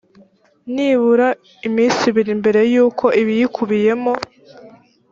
nibura 0.73 1.27
iminsi 1.67 2.01
ibiri 2.11 2.31
mbere 2.41 2.59
y 2.71 2.75
uko 2.87 3.05
ibiyikubiyemo 3.21 4.13